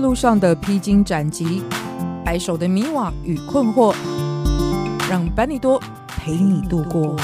[0.00, 1.62] 路上的披荆斩棘，
[2.24, 3.94] 白手的迷惘与困惑，
[5.10, 7.14] 让班尼多陪你度过。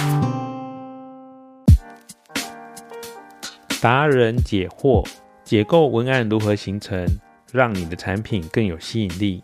[3.81, 5.07] 达人解惑：
[5.43, 7.07] 解构文案如何形成，
[7.51, 9.43] 让你的产品更有吸引力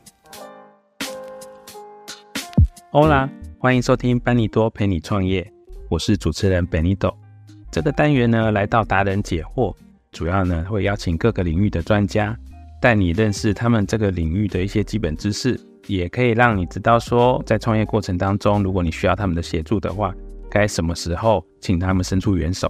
[2.90, 5.50] ？Hola，欢迎收听班尼多陪你创业，
[5.88, 7.14] 我是主持人 Benito。
[7.70, 9.74] 这个单元呢，来到达人解惑，
[10.10, 12.36] 主要呢会邀请各个领域的专家。
[12.82, 20.12] 带你认识他们这个领域的一些基本知识，也可以让你知道说，在创业过程当中，如果你需要他们的协助的话，
[20.50, 22.68] 该什么时候请他们伸出援手。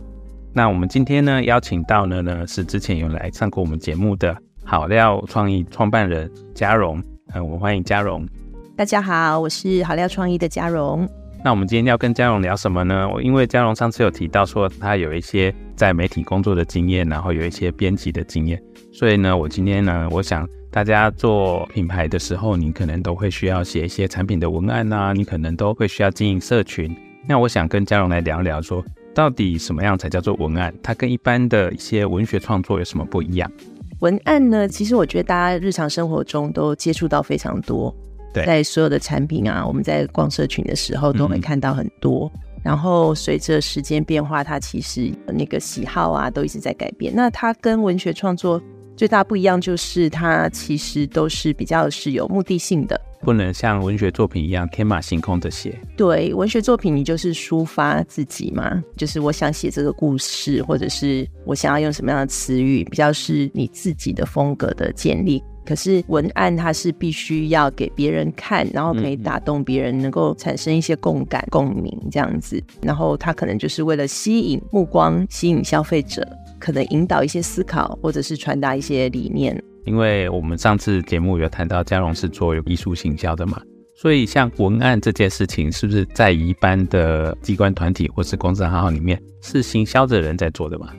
[0.52, 8.28] 那我们今天呢，邀请到的呢是之前有来上过我们节目的好料创意创办人嘉荣，嗯，我们欢迎嘉荣。
[8.76, 11.08] 大家好，我是好料创意的嘉荣。
[11.44, 13.08] 那我们今天要跟嘉荣聊什么呢？
[13.20, 18.62] 因为嘉荣上次有提到说，他有一些在媒体工作的经验，然后有一些编辑的经验。
[18.92, 26.94] 所以呢，我今天呢，我想大家做品牌的时候，你可能都会需要写一些产品的文案啊，你可能都会需要经营社群。
[27.26, 30.72] 那我想跟嘉荣来聊聊，说到底什么样才叫做文案？
[30.80, 33.50] 它跟一般的一些文学创作有什么不一样？
[33.98, 37.92] 文案呢，其实我觉得大家日常生活中都接触到非常多，
[38.32, 42.30] 对，在所有的产品啊，我们在逛社群的时候都会看到很多。
[42.34, 47.12] 嗯然后随着时间变化，它其实那个喜好啊都一直在改变。
[47.12, 48.62] 那它跟文学创作
[48.96, 55.76] 最大不一样就是，它其实都是比较是有目的性的，不能像文学作品一样天马行空的写。
[55.96, 65.42] 对，文学作品你就是抒发自己嘛，就是我想写这个故事，或者是我想要用什么样的词语，比较是你自己的风格的建立。
[65.64, 72.62] 可是文案它是必须要给别人看，然后可以打动别人，能够产生一些共感、共鸣这样子。
[72.82, 76.26] 然后它可能就是为了吸引目光、吸引消费者，
[76.58, 79.56] 可能引导一些思考，或者是传达一些理念。
[79.84, 83.60] 因为我们上次节目有谈到嘉荣是做艺术行销的嘛，
[83.96, 90.92] 所以像文案这件事情，是不是在一般的机关团体或是公司行号里面，是行销的人在做的嘛？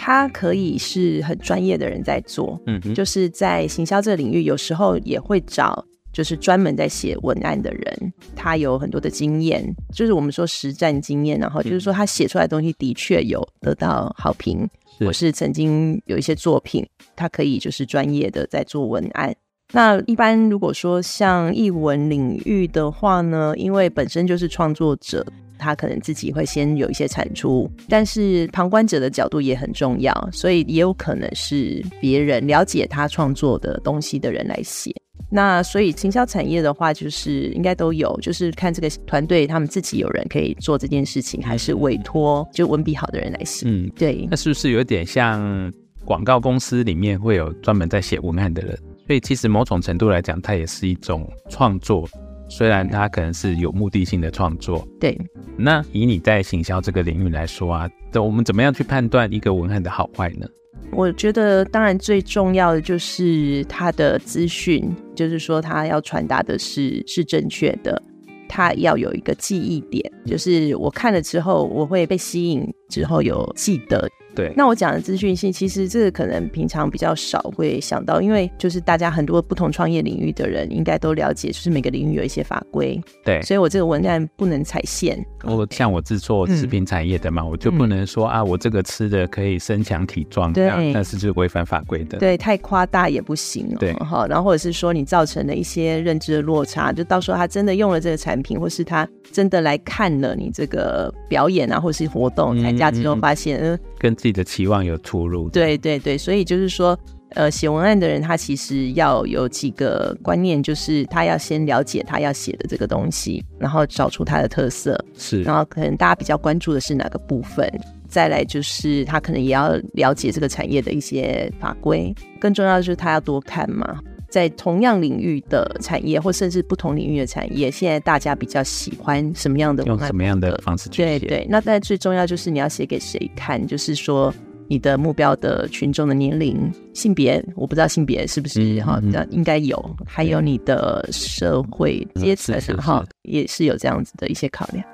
[0.00, 9.60] 他可以是很专业的人在做，嗯，就是在行销这个领域，有时候也会找就是专门在写文案的人，他有很多的经验，
[9.92, 14.68] 就是我们说实战经验，然后就是说他写出来的东西的确有得到好评，
[15.00, 19.34] 我是曾经有一些作品，他可以就是专业的在做文案。
[19.72, 25.26] 那一般如果说像译文领域的话呢，因为本身就是创作者。
[25.58, 34.90] 他可能自己会先有一些产出，但是旁观者的角度也很重要，所以也有可能是别人了解他创作的东西的人来写。
[35.30, 43.66] 那所以行销产业的话，就是应该都有，就是看这个团队他们自己有人可以做这件事情，还是委托就文笔好的人来写。
[43.68, 44.26] 嗯，对。
[44.30, 45.70] 那是不是有点像
[46.04, 48.78] 广告公司里面会有专门在写文案的人？
[49.06, 52.08] 所以其实某种程度来讲，它也是一种创作。
[52.48, 55.18] 虽然它可能是有目的性的创作，对。
[55.56, 60.46] 那以你在行销这个领域来说啊，我们怎么样去判断一个文案的好坏呢？
[60.92, 68.00] 我觉得，当然最重要的就是它的资讯，就是说它要传达的是是正确的，
[68.48, 74.08] 它要有一个记忆点，就是我看了之后，我会被吸引，之后有记得。
[74.38, 83.00] 对，那我讲的资讯性，其实这个可能平常比较少会想到，因为就是大家很多不同创业领域的人应该都了解，就是每个领域有一些法规。
[83.24, 85.18] 对，所以我这个文案不能踩线。
[85.42, 92.16] 我像我制作食品产业的嘛，嗯、我就不能说啊，我这个吃的可以身强体壮，对，但是就是违反法规的。
[92.18, 93.76] 对，太夸大也不行、哦。
[93.80, 103.76] 对，哈，然后或者是说你造成了一些认知的落差，就到时候他真的用了这个产品，或是他真的来看了你这个表演啊，或是活动参加之后，发现嗯。
[103.98, 105.48] 跟自己的期望有出入。
[105.50, 106.98] 对对对，所以就是说，
[107.30, 117.70] 呃，写文案的人他其实要有几个观念，就是他要先了解他要写的这个东西，然后找出它的特色，是，然后可能大家比较关注的是哪个部分，
[118.08, 123.98] 再来就是他可能也要了解这个产业的一些法规，更重要的就是他要多看嘛。
[124.28, 129.84] 在同样领域的产业，或甚至不同领域的产业，现在大家比较喜欢什么样的？
[129.84, 131.18] 用什么样的方式去写？
[131.18, 133.66] 对对，那但最重要就是你要写给谁看？
[133.66, 134.32] 就是说，
[134.66, 144.84] 你的目标的群众的年龄、性别，我不知道性别是不是哈，那、嗯、应该有，还有你的社会阶层哈，也是有这样子的一些考量。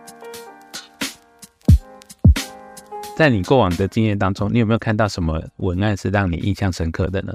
[3.17, 7.33] 在你过往的经验当中，你有没有看到什么文案是让你印象深刻的呢？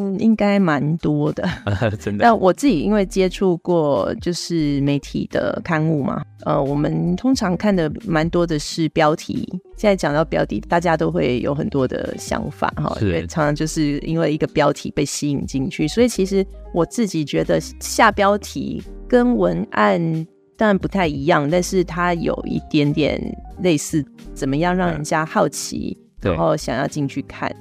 [0.00, 1.46] 嗯，应该蛮多的，
[2.00, 2.24] 真的。
[2.24, 9.46] 那我自己因为接触过就是媒体的刊物嘛，呃，我们通常看的蛮多的是标题。
[9.76, 20.26] 现在讲到标题，大家都会有很多的想法哈，因为常常就是因为一个标题被吸引进去，所以其实我自己觉得下标题跟文案
[20.56, 23.20] 当然不太一样，但是它有一点点
[23.62, 27.54] 类似，怎么样让人家好奇，然后想要进去看。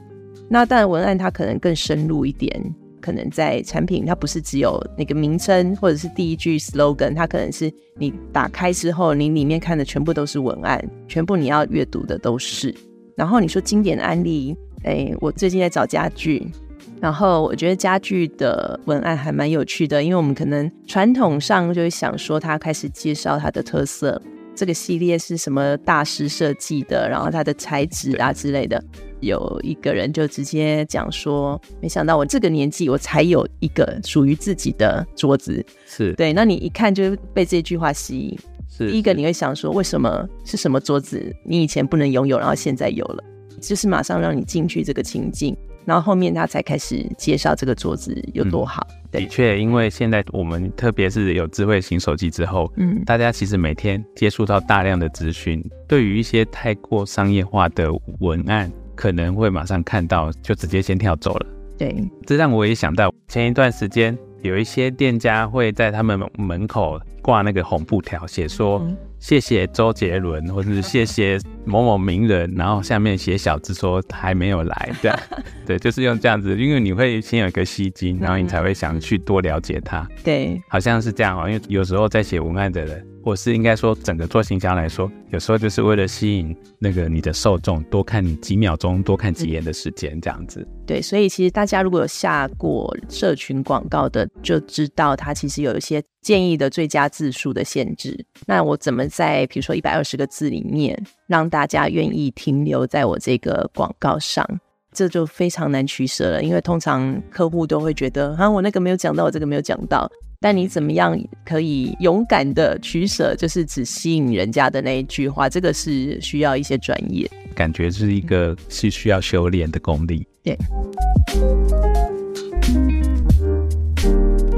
[0.49, 2.51] 那当然，文案它可能更深入一点，
[2.99, 12.73] 可能在产品，它不是只有那个名称或者是第一句 slogan，它可能是你打开之后，你里面看的全部都是文案，全部你要阅读的都是。
[13.15, 16.51] 然后你说经典的案例，哎，我最近在找家具，
[16.99, 24.19] 然后我觉得家具的文案还蛮有趣的，因为我们可能传统上就会想说，它开始介绍它的特色，
[24.55, 28.83] 这个系列是什么大师设计的，然后它的材质啊之类的。
[29.21, 35.65] 有一个人就直接讲说，没想到我这个年纪，我才有一个属于自己的桌子。
[35.85, 38.37] 是对，那你一看就被这句话吸引。
[38.69, 41.35] 是，第一个你会想说，为什么是什么桌子？
[41.43, 43.23] 你以前不能拥有，然后现在有了，
[43.59, 45.55] 就是马上让你进去这个情境，
[45.85, 48.87] 然后后面他才开始介绍这个桌子有多好。
[48.89, 58.71] 嗯、对的确，因为现在我们特别是有智慧型手机之后，嗯，大家其实每天接触到大量的资讯，对于一些太过商业化的文案。
[58.99, 61.47] 可能会马上看到，就直接先跳走了。
[61.77, 61.95] 对，
[62.27, 68.85] 这让我也想到前一段时间有一些店家会在他们门口挂那个红布条，写说
[69.19, 75.11] 谢谢周杰伦，或者是谢谢某某名人，然后下面写小字说还没有来，对，
[75.67, 80.07] 对，就是用这样子，因为你会先有一个吸睛，然后你才会想去多了解他。
[80.23, 83.05] 对，好像是这样哦，因为有时候在写文案的人。
[83.21, 90.65] 或是应该说，整个做行销来说，有时候就是为了吸引那个你的受众多看你几秒钟、多看几眼的时间，这样子。
[90.87, 98.25] 对，所以其实大家如果有下过社群广告的，就知道它其实有一些建议的最佳字数的限制。
[98.45, 104.45] 那我怎么在比如说一百二十个字里面，让大家愿意停留在我这个广告上？
[104.91, 110.09] 这就非常难取舍了，因为通常客户都会觉得啊，我那个没有讲到，我这个没有讲到。
[110.41, 120.25] 但你怎么样可以勇敢的取舍，就是只吸引人家的那一句话，这个是需要一些专业，感觉是一个是需要修炼的功力。
[120.41, 120.57] 对，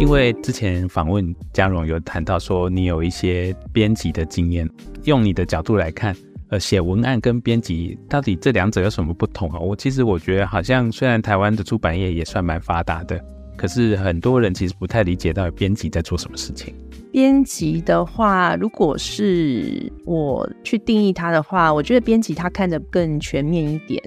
[0.01, 4.68] 因为之前访问嘉荣有谈到说，你有一些编辑的经验，
[5.03, 6.15] 用你的角度来看，
[6.50, 9.59] 呃，写文案跟编辑到底这两者有什么不同啊？
[9.59, 13.24] 我其实我觉得好像虽然台湾的出版业也算蛮发达的。
[13.56, 16.74] 可是很多人其实不太理解到编辑在做什么事情。
[17.12, 24.01] 编辑的话，如果是我去定义它的话，我觉得编辑他看得更全面一点，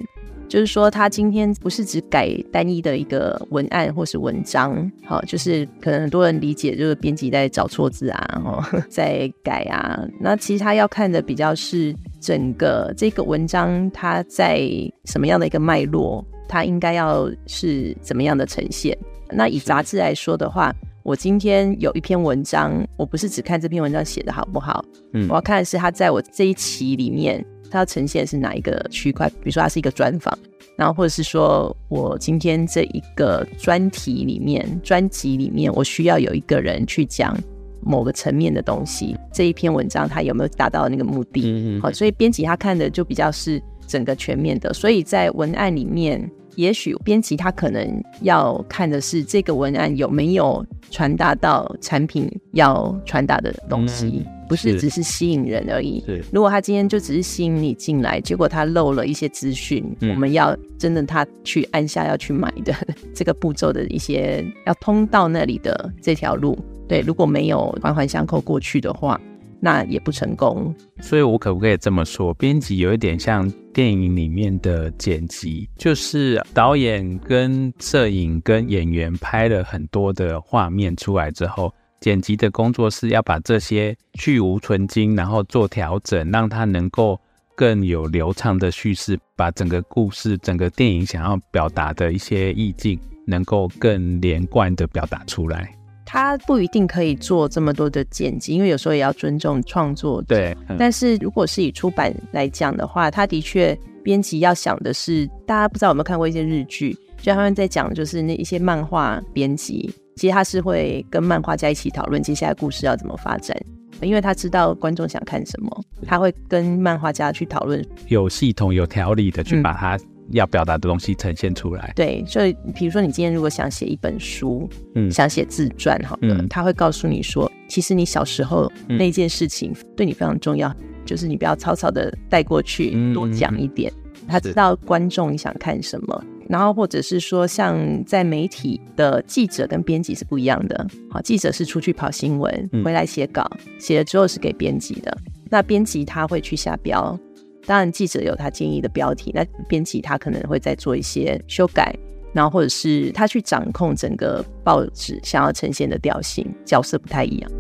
[0.55, 10.07] 就是说他今天不是只改单一的一个文案或是文章，好，就是可能很多人理解就是编辑在找错字啊，哦， 在改啊。
[10.21, 14.61] 那其实他要看的比较是整个这个文章它在
[15.07, 18.97] 什么样的一个脉络，它应该要是怎么样的呈现。
[19.33, 20.73] 那以杂志来说的话，
[21.03, 24.85] 我今天有一篇文章，我不是只看这篇文章写的好不好，
[25.15, 27.45] 嗯，我要看的是它在我这一期里面，
[27.75, 29.29] 它要呈现是哪一个区块。
[29.29, 30.39] 比如说它是一个专访，
[30.77, 37.37] 然后或者是说我今天这一个专题里面、专辑里面，我需要有一个人去讲
[37.83, 41.43] 某个层面的东西，这一篇文章它有没有达到那个目的？
[41.45, 41.81] 嗯嗯。
[41.81, 46.31] 好，所以编辑他看的就比较是整个全面的，所以在文案里面。
[46.57, 56.05] 也许编辑他可能要看的是这个文案有没有传达到产品要传达的东西，嗯，不是只是吸引人而已。
[56.33, 62.75] 如果他今天就只是吸引你进来，结果他漏了一些资讯，嗯，我们要真的他去按下要去买的
[63.15, 66.59] 这个步骤的一些要通到那里的这条路，
[66.89, 69.21] 对，如果没有环环相扣过去的话。
[69.61, 72.35] 那也不成功，所以我可不可以这么说？
[72.35, 81.73] 编辑有一点像电影里面的剪辑，就是导演跟摄影跟演员拍了很多的画面出来之后，
[82.05, 87.19] 剪辑的工作室要把这些去无存精，然后做调整，让它能够
[87.55, 95.75] 更有流畅的叙事，把整个故事、整个电影想要表达的一些意境，能够更连贯的表达出来。
[96.05, 100.27] 他不一定可以做这么多的剪辑，因为有时候也要尊重创作者。
[100.29, 113.57] 对，但是如果是以出版来讲的话，他的确编辑要想的是，大家不知道有没有看过一些日剧，就他们在讲，就是那一些漫画编辑，其实他是会跟漫画家一起讨论接下来故事要怎么发展，
[114.01, 120.01] 因为他知道观众想看什么，他会跟漫画家去讨论，有系统、有条理的去把它、嗯。
[120.31, 121.93] 要表达的东西呈现出来。
[121.95, 133.93] 对，所以比如说你今天如果想写一本书，嗯，想写自传，好的，嗯，他会告诉你说，其实你小时候那件事情对你非常重要，嗯，就是你不要草草的带过去，嗯，多讲一点。
[134.27, 140.87] 他知道观众你想看什么，然后或者是说，像在媒体的记者跟编辑是不一样的。
[141.11, 145.17] 好，记者是出去跑新闻，回来写稿，写了之后是给编辑的。
[145.51, 147.19] 那编辑他会去下标。
[147.67, 151.95] 当然，记者有他建议的标题，那编辑他可能会再做一些修改，
[152.35, 157.51] 然后或者是他去掌控整个报纸想要呈现的调性，角色不太一样。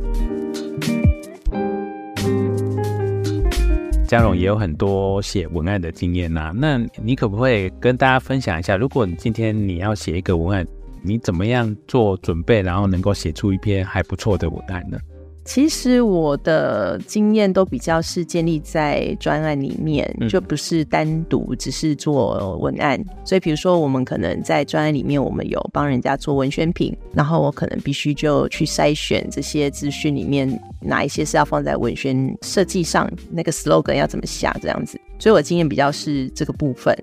[4.15, 10.65] 嘉荣也有很多写文案的经验呐、那你可不可以跟大家分享一下，如果你今天你要写一个文案，
[11.03, 14.97] 你怎么样做准备，然后能够写出一篇还不错的文案呢？
[15.45, 22.99] 其实我的经验都比较是建立在专案里面，就不是单独只是做文案。
[23.25, 30.49] 所以，比如说我们可能在专案里面，我们有帮人家做文宣品，然后我可能必须就去筛选这些资讯里面
[30.81, 34.99] 哪一些是要放在文宣设计上，那个 slogan 要怎么下这样子。
[35.19, 36.97] 所以我经验比较是这个部分。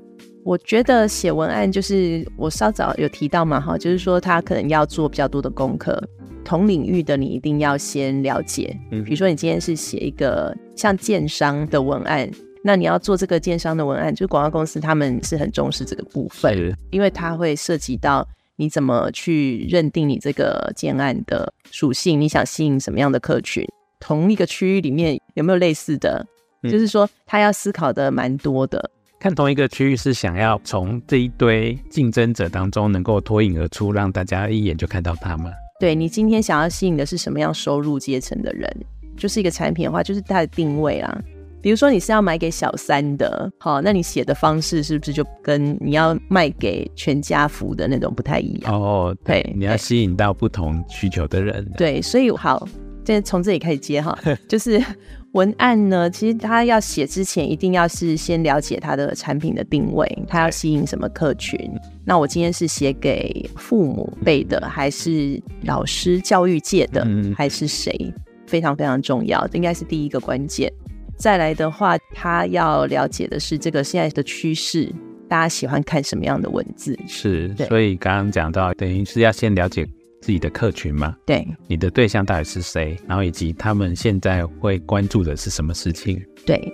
[0.44, 6.04] 我觉得写文案就是我稍早有提到嘛，哈，就是说他可能要做比较多的功课。
[6.44, 12.30] 同领域的你一定要先了解，嗯，比如说你今天是写一个像建商的文案，
[12.64, 23.66] 那你要做这个建商的文案，就是广告公司他们是很重视这个部分，因为它会涉及到你怎么去认定你这个建案的属性，你想吸引什么样的客群，
[24.00, 26.26] 同一个区域里面有没有类似的，
[26.64, 28.92] 嗯，就是说他要思考的蛮多的。
[29.20, 35.54] 看同一个区域是想要从这一堆竞争者当中能够脱颖而出，让大家一眼就看到他们。
[35.82, 38.72] 对，你今天想要吸引的是什么样收入阶层的人？
[39.18, 41.22] 就是一个产品的话，就是它的定位啦。
[41.60, 48.72] 比如说你是要买给小三的，好，那你写的方式是不是就跟你要卖给全家福的那种不太一样？
[48.80, 51.68] 哦，对，对，你要吸引到不同需求的人。
[51.76, 52.68] 对，所以好，
[53.12, 54.82] 现在从这里开始接哈， 就是。
[55.34, 61.58] 文案呢，其实他要写之前，一定要是先了解他的产品的定位，他要吸引什么客群。
[62.04, 68.14] 那我今天是写给父母辈的，还是老师教育界的，还是谁？
[68.46, 70.70] 非常非常重要，应该是第一个关键。
[71.16, 74.94] 再来的话，他要了解的是这个现在的趋势，
[75.30, 77.00] 大家喜欢看什么样的文字？
[77.08, 79.88] 是，所以刚刚讲到，等于是要先了解。
[80.22, 81.18] 自己的客群吗？
[81.26, 82.96] 对，你的对象到底是谁？
[83.08, 86.24] 然后以及他们现在会关注的是什么事情？
[86.46, 86.74] 对。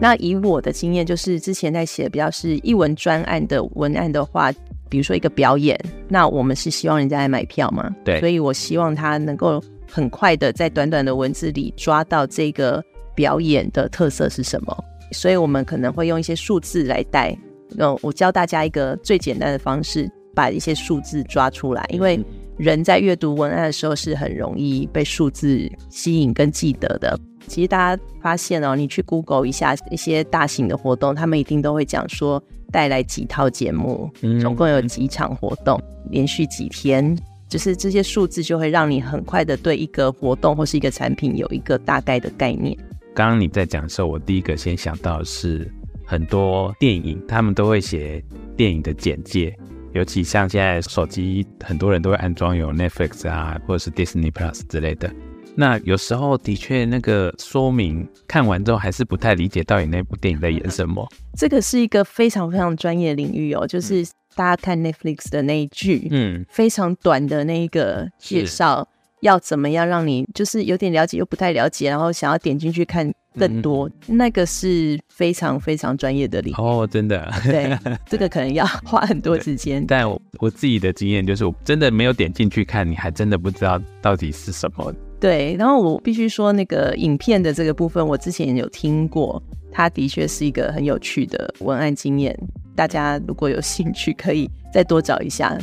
[0.00, 4.50] 那以我的经验，就是之前在写比较是译文专案的文案的话，
[4.88, 5.78] 比如说一个表演，
[6.08, 7.94] 那我们是希望人家来买票嘛？
[8.04, 8.18] 对。
[8.20, 12.82] 所以我希望他能够很快的在短短的文字里抓到这个
[13.14, 17.36] 表演的特色是什么，所以我们可能会用一些数字来带。
[17.70, 21.84] 那我教大家一个最简单的方式，把一些数字抓出来。
[21.90, 22.18] 因为
[22.56, 27.18] 人在阅读文案的时候是很容易被数字吸引跟记得的。
[27.46, 35.78] 其实大家发现哦，你去 Google 一下一些大型的活动，他们一定都会讲说带来几套节目，总共有几场活动，
[36.10, 37.16] 连续几天，
[37.48, 42.74] 就是这些数字就会让你很快的对一个活动或是一个产品有一个大概的概念。
[43.14, 45.70] 刚刚你在讲的时候，我第一个先想到的是。
[46.06, 48.22] 很多电影，他们都会写
[48.56, 49.56] 电影的简介，
[49.92, 55.10] 尤其像现在手机，很多人都会安装有 Netflix 啊，或者是 Disney Plus 之类的。
[55.56, 61.08] 那有时候的确，那个说明看完之后，还是不太理解到底那部电影在演什么。
[61.36, 68.86] 这个是一个非常非常专业领域哦，就是大家看 Netflix 的那一句，嗯，非常短的那一个介绍，
[69.20, 73.14] 要怎么样让你就是有点了解又不太了解，然后想要点进去看。
[73.38, 77.32] 更多，嗯，那个是非常非常专业的领域哦，真的。
[77.44, 77.76] 对，
[78.06, 79.84] 这个可能要花很多时间。
[79.86, 84.94] 但我我自己的经验就是，我真的没有点进去看，你还真的不知道到底是什么。
[85.20, 92.38] 对，然后我必须说，那个影片的这个部分，我之前有听过，它的确是一个很有趣的文案经验。
[92.76, 95.56] 大家如果有兴趣，可以再多找一下。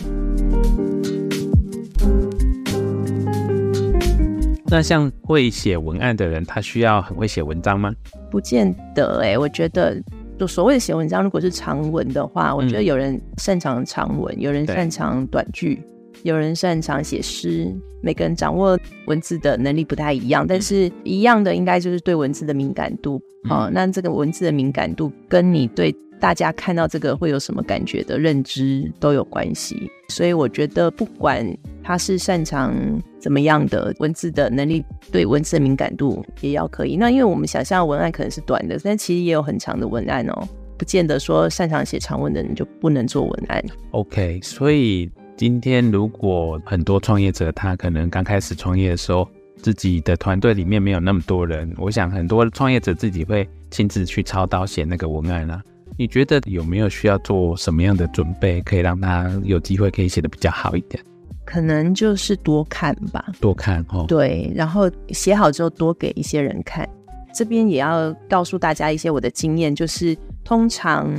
[4.72, 7.94] 那像会写文案的人，他需要很会写文章吗？
[8.32, 10.02] 不见得哎、欸，我觉得
[10.40, 15.84] 就所谓的写文章，如果是长文的话，我觉得有人擅长长文，有人擅长短句。
[16.24, 23.20] 有人擅长写诗，每个人掌握文字的能力不太一样，但是一样的应该就是对文字的敏感度。
[23.50, 29.90] 哦，那这个文字的敏感度跟你对大家看到这个会有什么感觉的认知都有关系。
[30.10, 31.44] 所以我觉得，不管
[31.84, 32.74] 他是擅长
[33.20, 36.96] 怎么样的文字的能力，对文字的敏感度也要可以。
[36.96, 40.48] 那因为我们想象文案可能是短的，但其实也有很长的文案哦，
[40.78, 43.64] 不见得说擅长写长文的人就不能做文案。
[43.92, 45.10] OK，所以。
[45.38, 55.60] 今天如果很多创业者他可能刚开始创业的时候，自己的团队里面没有那么多人，我想很多创业者自己会亲自去操刀写那个文案啊。
[55.98, 61.04] 你觉得有没有需要做什么样的准备，可以让他有机会可以写得比较好一点？
[61.46, 64.06] 可能就是多看吧，多看哦。
[64.08, 66.88] 对，然后写好之后多给一些人看。
[67.34, 71.10] 这边也要告诉大家一些我的经验，就是通常。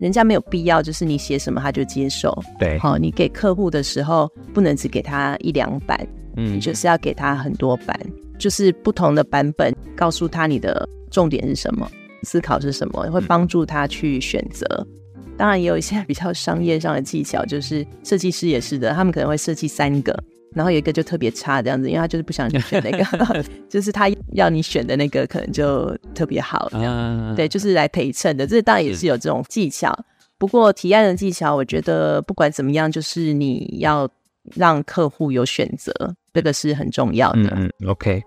[0.00, 2.34] 人家没有必要，就是你写什么他就接受。
[2.58, 6.00] 对，好，你给客户的时候不能只给他一两版，
[6.38, 7.94] 嗯，你就是要给他很多版，
[8.38, 11.86] 就是不同的版本，告诉他你的重点是什么，
[12.22, 14.64] 思考是什么，会帮助他去选择。
[14.78, 15.09] 嗯。
[15.40, 20.14] 当然，也有一些比较商业上的技巧，就是设计师也是的，他们可能会设计三个。
[20.52, 23.02] 然后有一个就特别差这样子，因为他就是不想你选那个
[23.66, 28.46] 就是他要你选的那个可能就特别好这样，对，就是来陪衬的。
[28.46, 29.98] 这当然也是有这种技巧，
[30.36, 34.06] 不过提案的技巧，我觉得不管怎么样，就是你要
[34.54, 35.90] 让客户有选择，
[36.34, 37.50] 这个是很重要的。
[37.56, 38.22] 嗯，OK。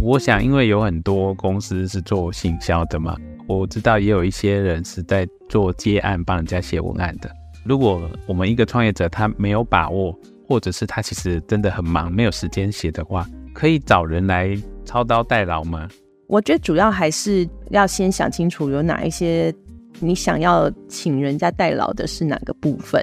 [0.00, 3.14] 我想，因为有很多公司是做行销的嘛，
[3.46, 7.30] 我知道也有一些人是在做接案，帮人家写文案的。
[7.64, 15.88] 如果我们一个创业者他没有把握，或者是他其实真的很忙，没有时间写的话，可以找人来操刀代劳吗？
[16.28, 19.54] 我觉得主要还是要先想清楚有哪一些
[20.00, 23.00] 你想要请人家代劳的是哪个部分，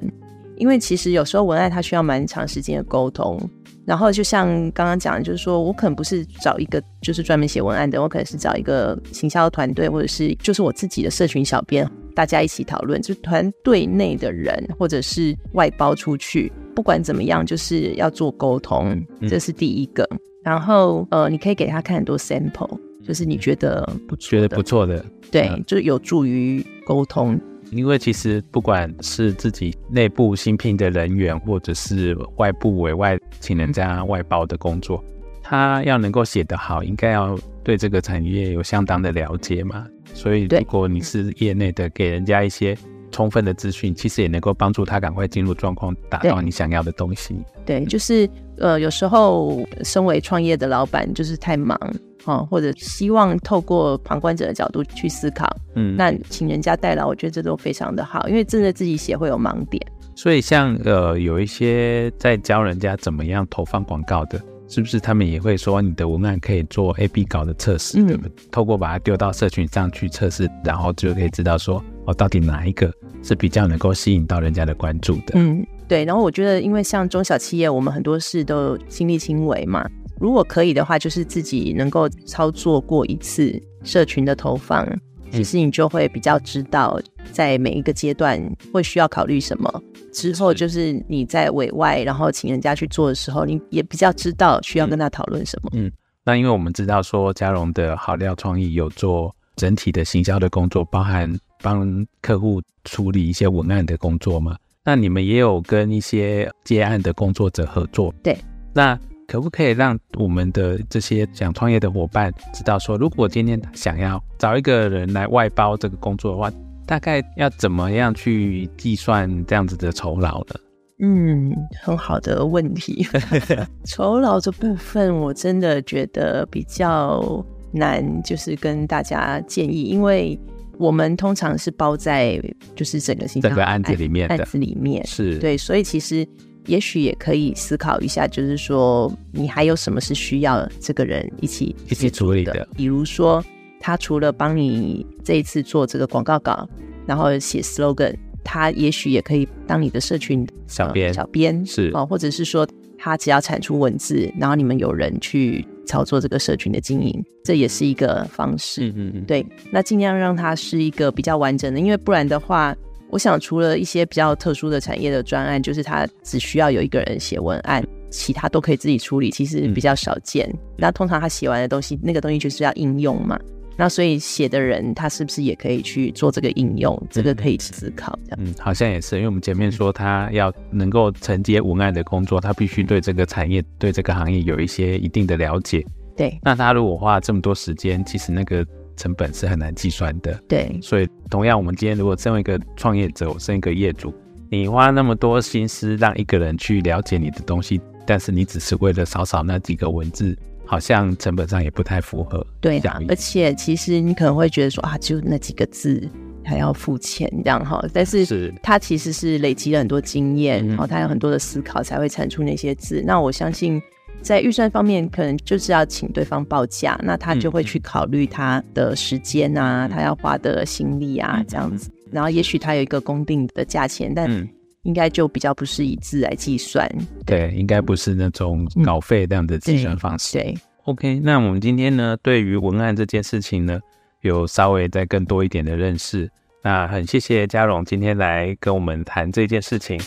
[0.57, 3.39] 因为其实有时候文案它需要蛮长时间的沟通。
[3.85, 11.89] 然后就像刚刚讲的，就是说我可能不是找一个就是专门写文案的，我可能是找一个行销团队，或者是就是我自己的社群小编。
[12.15, 20.03] 大家一起讨论，就团队内的人，或者是外包出去，不管怎么样，就是要做沟通，这是第一个。
[20.11, 27.35] 嗯、然后，呃，你可以给他看很多 sample，就是你觉得不错，觉得不错的，对，嗯、就有助于沟通。
[27.75, 35.03] 因为其实不管是自己内部新聘的人员，或者是外部委外请人家外包的工作，
[35.42, 39.86] 他要能够写得好，应该要对这个产业有相当的了解嘛。
[40.14, 42.77] 所以，如果你是业内的，给人家一些
[43.09, 47.36] 充分的资讯，其实也能够帮助他赶快进入状况，达到你想要的东西。
[47.66, 51.79] 对，就是呃，有时候身为创业的老板，就是太忙
[52.25, 59.81] 哦，或者希望透过旁观者的角度去思考，嗯，那请人家代劳，我觉得这都非常的好，因为真的自己写会有盲点。
[60.16, 64.42] 所以像，呃，有一些在教人家怎么样投放广告的。
[64.70, 68.20] 是不是他们也会说你的文案可以做 AB 稿的测试，嗯？
[68.50, 75.33] 透过把它丢到社群上去测试，然后就可以知道说哦，到底哪一个是比较能够吸引到人家的关注的？
[75.36, 76.03] 嗯，对。
[76.05, 79.88] 然后我觉得，因为像中小企业，我们很多事都亲力亲为嘛。
[80.24, 84.88] 如果可以的话，就是自己能够操作过一次社群的投放，
[85.29, 86.98] 其实你就会比较知道
[87.33, 89.83] 在每一个阶段会需要考虑什么。
[90.14, 95.70] 之后就是你在委外，然后请人家去做的时候，你也比较知道需要跟他讨论什么。
[95.74, 95.92] 嗯，
[96.24, 101.29] 那因为我们知道说嘉荣的好料创意有做整体的行销的工作，包含
[101.62, 104.55] 帮客户处理一些文案的工作嘛。
[104.86, 108.16] 那你们也有跟一些接案的工作者合作。
[108.24, 108.38] 对，
[108.74, 116.51] 那可不可以让我们的这些想创业的伙伴知道说，如果今天想要找一个人来外包这个工作的话，
[116.86, 120.55] 大概要怎么样去计算这样子的酬劳呢？
[121.00, 123.05] 嗯，很好的问题。
[123.86, 130.40] 酬劳这部分我真的觉得比较难，就是跟大家建议，因为
[130.77, 132.42] 我们通常是包在
[132.75, 136.27] 就是整个整个案子里面的案子里面是对，所以其实
[136.67, 143.43] 也许也可以思考一下，就是说你还有什么是需要这个人一起一起处理的，比如说。
[143.85, 146.65] 他除了帮你这一次做这个广告稿，
[147.05, 151.13] 然后写 slogan，他也许也可以当你的社群小编、呃。
[151.13, 152.65] 小编是哦，或者是说
[152.97, 158.87] 他只要产出文字，然后你们有人去操作这个社群的经营，这也是一个方式。
[158.87, 162.73] 嗯嗯嗯，对，那尽量让它是一个比较完整的，因为不然的话，
[163.13, 170.49] 我想除了一些比较特殊的产业的专案，就是他只需要有一个人写文案，其他都可以自己处理，其实比较少见。
[170.51, 173.39] 嗯、那通常他写完的东西，那个东西就是要应用嘛。
[173.77, 176.97] 那所以写的人他是不是也可以去做这个应用？
[177.03, 178.39] 嗯、这个可以思考这样。
[178.41, 185.85] 嗯，好像也是，因为我们前面说他要能够承接文案的工作，他必须对这个产业、对这个行业有一些一定的了解。
[186.17, 188.65] 对，那他如果花这么多时间，其实那个
[188.96, 190.38] 成本是很难计算的。
[190.48, 194.14] 对，所以同样，我们今天如果身为一个创业者，我身为一个业主，
[194.50, 200.38] 你花那么多心思让一个人去了解你的东西，但是你只是为了少少那几个文字。
[200.66, 202.90] 好像成本上也不太符合，对的。
[203.10, 206.10] 而且其实你可能会觉得说啊，就那几个字
[206.44, 213.03] 还要付钱这样哈，但是他其实是累积了很多经验，然后他有很多的思考才会产出那些字。
[213.06, 213.79] 那我相信
[214.24, 221.92] 在预算方面，可能就是要请对方报价，那他就会去考虑他的时间啊，他要花的心力啊这样子。
[222.12, 224.50] 然后也许他有一个公定的价钱，但。
[224.83, 226.86] 应该就比较不是以字来计算，
[227.25, 230.44] 对，对应该不是那种稿费这样的计算方式。
[230.83, 233.79] ，OK，那我们今天呢，对于文案这件事情呢，
[234.24, 236.29] 有稍微再更多一点的认识。
[236.62, 239.98] 那很谢谢嘉荣今天来跟我们谈这件事情。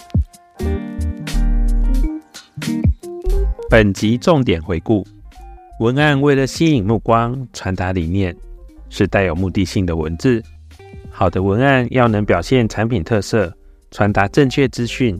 [3.69, 5.05] 本集重点回顾：
[5.81, 8.35] 文案为了吸引目光、传达理念，
[8.89, 10.41] 是带有目的性的文字。
[11.11, 13.53] 好的文案要能表现产品特色。
[13.91, 15.19] 传达正确资讯，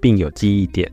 [0.00, 0.90] 并有记忆点。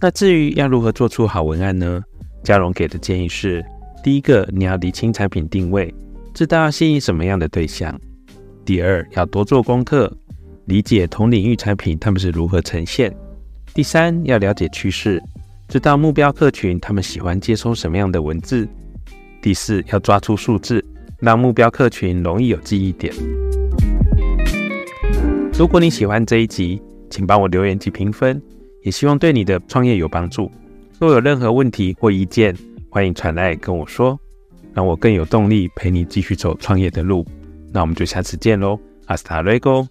[0.00, 2.02] 那至于要如何做出好文案呢？
[2.42, 3.64] 嘉荣给的建议是：
[4.02, 5.92] 第一个，你要理清产品定位，
[6.32, 7.94] 知道要吸引什么样的对象；
[8.64, 10.10] 第二，要多做功课，
[10.66, 13.10] 理解同领域产品他们是如何呈现；
[13.74, 15.20] 第三，要了解趋势，
[15.70, 18.66] 知道目标客群他们喜欢接收什么样的文字；
[19.40, 20.84] 第四，要抓出数字，
[21.20, 23.14] 让目标客群容易有记忆点。
[25.56, 28.42] 如果你喜欢这一集，请帮我留言及评分，
[28.82, 30.50] 也希望对你的创业有帮助。
[30.98, 32.52] 若有任何问题或意见，
[32.88, 34.18] 欢迎传来跟我说，
[34.74, 37.24] 让我更有动力陪你继续走创业的路。
[37.72, 39.86] 那我们就下次见喽，Hasta luego。